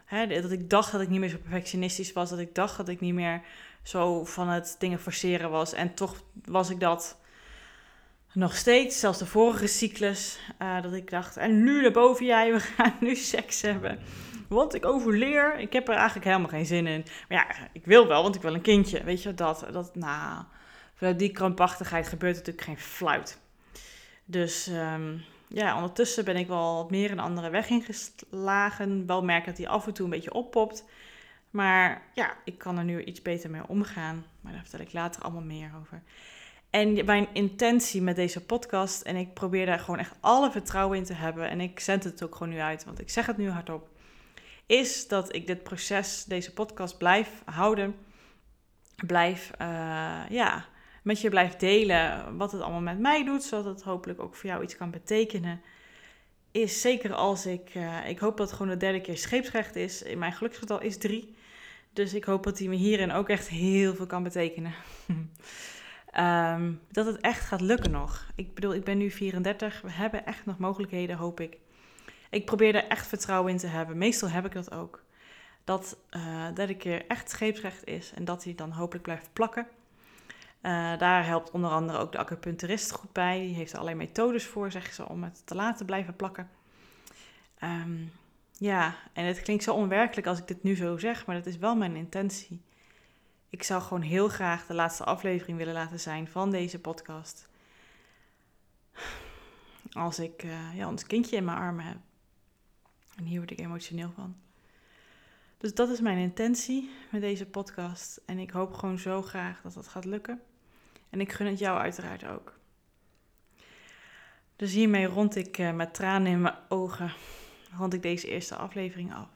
Hè, 0.05 0.41
dat 0.41 0.51
ik 0.51 0.69
dacht 0.69 0.91
dat 0.91 1.01
ik 1.01 1.09
niet 1.09 1.19
meer 1.19 1.29
zo 1.29 1.37
perfectionistisch 1.37 2.13
was. 2.13 2.29
Dat 2.29 2.39
ik 2.39 2.55
dacht 2.55 2.77
dat 2.77 2.87
ik 2.87 2.99
niet 2.99 3.13
meer 3.13 3.41
zo 3.83 4.25
van 4.25 4.47
het 4.47 4.75
dingen 4.79 4.99
forceren 4.99 5.49
was. 5.49 5.73
En 5.73 5.93
toch 5.93 6.23
was 6.45 6.69
ik 6.69 6.79
dat 6.79 7.17
nog 8.33 8.55
steeds. 8.55 8.99
Zelfs 8.99 9.19
de 9.19 9.25
vorige 9.25 9.67
cyclus. 9.67 10.39
Uh, 10.61 10.81
dat 10.81 10.93
ik 10.93 11.09
dacht, 11.09 11.37
en 11.37 11.63
nu 11.63 11.85
erboven 11.85 12.25
jij, 12.25 12.51
we 12.53 12.59
gaan 12.59 12.93
nu 12.99 13.15
seks 13.15 13.61
hebben. 13.61 13.99
Want 14.53 14.73
ik 14.73 14.85
overleer. 14.85 15.59
Ik 15.59 15.73
heb 15.73 15.87
er 15.87 15.95
eigenlijk 15.95 16.25
helemaal 16.25 16.49
geen 16.49 16.65
zin 16.65 16.87
in. 16.87 17.05
Maar 17.29 17.37
ja, 17.37 17.67
ik 17.71 17.85
wil 17.85 18.07
wel, 18.07 18.23
want 18.23 18.35
ik 18.35 18.41
wil 18.41 18.53
een 18.53 18.61
kindje. 18.61 19.03
Weet 19.03 19.23
je, 19.23 19.33
dat, 19.33 19.65
dat 19.71 19.95
nou... 19.95 20.43
Vanuit 20.93 21.19
die 21.19 21.31
krampachtigheid 21.31 22.07
gebeurt 22.07 22.35
natuurlijk 22.35 22.65
geen 22.65 22.79
fluit. 22.79 23.39
Dus... 24.25 24.67
Um, 24.67 25.23
ja, 25.47 25.75
ondertussen 25.75 26.25
ben 26.25 26.35
ik 26.35 26.47
wel 26.47 26.75
wat 26.75 26.91
meer 26.91 27.11
een 27.11 27.19
andere 27.19 27.49
weg 27.49 27.69
ingeslagen. 27.69 29.05
Wel 29.05 29.23
merk 29.23 29.45
dat 29.45 29.57
hij 29.57 29.67
af 29.67 29.87
en 29.87 29.93
toe 29.93 30.05
een 30.05 30.11
beetje 30.11 30.33
oppopt. 30.33 30.85
Maar 31.49 32.01
ja, 32.13 32.33
ik 32.45 32.57
kan 32.57 32.77
er 32.77 32.83
nu 32.83 33.03
iets 33.03 33.21
beter 33.21 33.49
mee 33.49 33.67
omgaan. 33.67 34.25
Maar 34.41 34.51
daar 34.51 34.61
vertel 34.61 34.79
ik 34.79 34.93
later 34.93 35.21
allemaal 35.21 35.41
meer 35.41 35.71
over. 35.79 36.01
En 36.69 37.05
mijn 37.05 37.27
intentie 37.33 38.01
met 38.01 38.15
deze 38.15 38.45
podcast, 38.45 39.01
en 39.01 39.15
ik 39.15 39.33
probeer 39.33 39.65
daar 39.65 39.79
gewoon 39.79 39.99
echt 39.99 40.15
alle 40.19 40.51
vertrouwen 40.51 40.97
in 40.97 41.03
te 41.03 41.13
hebben. 41.13 41.49
En 41.49 41.61
ik 41.61 41.79
zend 41.79 42.03
het 42.03 42.23
ook 42.23 42.35
gewoon 42.35 42.53
nu 42.53 42.59
uit, 42.59 42.85
want 42.85 42.99
ik 42.99 43.09
zeg 43.09 43.25
het 43.25 43.37
nu 43.37 43.49
hardop. 43.49 43.90
Is 44.65 45.07
dat 45.07 45.35
ik 45.35 45.47
dit 45.47 45.63
proces, 45.63 46.23
deze 46.23 46.53
podcast 46.53 46.97
blijf 46.97 47.41
houden. 47.45 47.95
Blijf, 49.05 49.51
uh, 49.61 49.67
ja, 50.29 50.65
met 51.03 51.21
je 51.21 51.29
blijft 51.29 51.59
delen 51.59 52.37
wat 52.37 52.51
het 52.51 52.61
allemaal 52.61 52.81
met 52.81 52.99
mij 52.99 53.23
doet, 53.23 53.43
zodat 53.43 53.65
het 53.65 53.83
hopelijk 53.83 54.21
ook 54.21 54.35
voor 54.35 54.49
jou 54.49 54.63
iets 54.63 54.77
kan 54.77 54.91
betekenen. 54.91 55.61
Is 56.51 56.81
zeker 56.81 57.13
als 57.13 57.45
ik, 57.45 57.75
uh, 57.75 58.09
ik 58.09 58.19
hoop 58.19 58.37
dat 58.37 58.47
het 58.47 58.57
gewoon 58.57 58.71
de 58.71 58.77
derde 58.77 59.01
keer 59.01 59.17
scheepsrecht 59.17 59.75
is. 59.75 60.01
In 60.01 60.19
mijn 60.19 60.33
geluksgetal 60.33 60.81
is 60.81 60.97
drie. 60.97 61.35
Dus 61.93 62.13
ik 62.13 62.23
hoop 62.23 62.43
dat 62.43 62.59
hij 62.59 62.67
me 62.67 62.75
hierin 62.75 63.11
ook 63.11 63.29
echt 63.29 63.47
heel 63.47 63.95
veel 63.95 64.05
kan 64.05 64.23
betekenen. 64.23 64.73
um, 66.17 66.81
dat 66.91 67.05
het 67.05 67.17
echt 67.17 67.45
gaat 67.45 67.61
lukken 67.61 67.91
nog. 67.91 68.27
Ik 68.35 68.53
bedoel, 68.53 68.73
ik 68.73 68.83
ben 68.83 68.97
nu 68.97 69.11
34. 69.11 69.81
We 69.81 69.91
hebben 69.91 70.25
echt 70.25 70.45
nog 70.45 70.57
mogelijkheden, 70.57 71.17
hoop 71.17 71.39
ik. 71.39 71.57
Ik 72.31 72.45
probeer 72.45 72.75
er 72.75 72.87
echt 72.87 73.07
vertrouwen 73.07 73.51
in 73.51 73.57
te 73.57 73.67
hebben. 73.67 73.97
Meestal 73.97 74.29
heb 74.29 74.45
ik 74.45 74.51
dat 74.51 74.71
ook. 74.71 75.03
Dat 75.63 75.97
uh, 76.11 76.47
de 76.47 76.53
derde 76.53 76.77
keer 76.77 77.07
echt 77.07 77.29
scheepsrecht 77.29 77.85
is 77.85 78.13
en 78.13 78.25
dat 78.25 78.43
hij 78.43 78.55
dan 78.55 78.71
hopelijk 78.71 79.03
blijft 79.03 79.29
plakken. 79.33 79.67
Uh, 80.61 80.97
daar 80.97 81.25
helpt 81.25 81.51
onder 81.51 81.69
andere 81.69 81.97
ook 81.97 82.11
de 82.11 82.17
acupuncturist 82.17 82.91
goed 82.91 83.11
bij. 83.11 83.39
Die 83.39 83.55
heeft 83.55 83.71
er 83.71 83.79
allerlei 83.79 84.05
methodes 84.05 84.45
voor, 84.45 84.71
zeggen 84.71 84.93
ze, 84.93 85.09
om 85.09 85.23
het 85.23 85.41
te 85.45 85.55
laten 85.55 85.85
blijven 85.85 86.15
plakken. 86.15 86.49
Um, 87.63 88.11
ja, 88.57 88.95
en 89.13 89.25
het 89.25 89.41
klinkt 89.41 89.63
zo 89.63 89.73
onwerkelijk 89.73 90.27
als 90.27 90.39
ik 90.39 90.47
dit 90.47 90.63
nu 90.63 90.75
zo 90.75 90.97
zeg, 90.97 91.25
maar 91.25 91.35
dat 91.35 91.45
is 91.45 91.57
wel 91.57 91.75
mijn 91.75 91.95
intentie. 91.95 92.61
Ik 93.49 93.63
zou 93.63 93.81
gewoon 93.81 94.01
heel 94.01 94.27
graag 94.27 94.65
de 94.65 94.73
laatste 94.73 95.03
aflevering 95.03 95.57
willen 95.57 95.73
laten 95.73 95.99
zijn 95.99 96.27
van 96.27 96.51
deze 96.51 96.79
podcast. 96.79 97.49
Als 99.91 100.19
ik 100.19 100.43
uh, 100.43 100.75
ja, 100.75 100.87
ons 100.87 101.07
kindje 101.07 101.35
in 101.35 101.45
mijn 101.45 101.57
armen 101.57 101.85
heb. 101.85 101.97
En 103.15 103.23
hier 103.23 103.37
word 103.37 103.51
ik 103.51 103.59
emotioneel 103.59 104.11
van. 104.15 104.35
Dus 105.57 105.73
dat 105.73 105.89
is 105.89 105.99
mijn 105.99 106.17
intentie 106.17 106.89
met 107.11 107.21
deze 107.21 107.45
podcast. 107.45 108.21
En 108.25 108.39
ik 108.39 108.49
hoop 108.49 108.73
gewoon 108.73 108.99
zo 108.99 109.21
graag 109.21 109.61
dat 109.61 109.73
dat 109.73 109.87
gaat 109.87 110.05
lukken. 110.05 110.41
En 111.09 111.21
ik 111.21 111.31
gun 111.31 111.47
het 111.47 111.59
jou 111.59 111.79
uiteraard 111.79 112.25
ook. 112.25 112.59
Dus 114.55 114.73
hiermee 114.73 115.05
rond 115.05 115.35
ik 115.35 115.57
uh, 115.57 115.73
met 115.73 115.93
tranen 115.93 116.31
in 116.31 116.41
mijn 116.41 116.57
ogen, 116.69 117.13
rond 117.77 117.93
ik 117.93 118.01
deze 118.01 118.27
eerste 118.27 118.55
aflevering 118.55 119.13
af. 119.13 119.29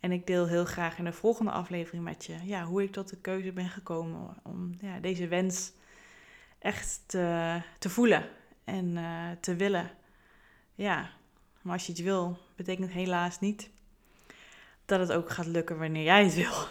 En 0.00 0.12
ik 0.12 0.26
deel 0.26 0.46
heel 0.46 0.64
graag 0.64 0.98
in 0.98 1.04
de 1.04 1.12
volgende 1.12 1.50
aflevering 1.50 2.04
met 2.04 2.24
je 2.24 2.36
ja, 2.44 2.64
hoe 2.64 2.82
ik 2.82 2.92
tot 2.92 3.08
de 3.08 3.16
keuze 3.16 3.52
ben 3.52 3.68
gekomen 3.68 4.36
om 4.42 4.74
ja, 4.80 4.98
deze 5.00 5.28
wens 5.28 5.72
echt 6.58 7.02
te, 7.06 7.60
te 7.78 7.88
voelen 7.88 8.28
en 8.64 8.86
uh, 8.86 9.30
te 9.40 9.56
willen. 9.56 9.90
Ja, 10.74 11.10
maar 11.62 11.72
als 11.72 11.86
je 11.86 11.92
het 11.92 12.02
wil, 12.02 12.38
betekent 12.64 12.90
helaas 12.90 13.40
niet 13.40 13.70
dat 14.84 15.00
het 15.00 15.12
ook 15.12 15.30
gaat 15.30 15.46
lukken 15.46 15.78
wanneer 15.78 16.02
jij 16.02 16.24
het 16.24 16.34
wil. 16.34 16.52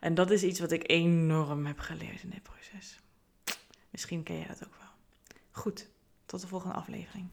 En 0.00 0.14
dat 0.14 0.30
is 0.30 0.42
iets 0.42 0.60
wat 0.60 0.72
ik 0.72 0.90
enorm 0.90 1.66
heb 1.66 1.78
geleerd 1.78 2.22
in 2.22 2.30
dit 2.30 2.42
proces. 2.42 3.00
Misschien 3.90 4.22
ken 4.22 4.36
je 4.36 4.46
dat 4.46 4.64
ook 4.64 4.74
wel. 4.78 4.88
Goed, 5.50 5.88
tot 6.26 6.40
de 6.40 6.46
volgende 6.46 6.74
aflevering. 6.74 7.28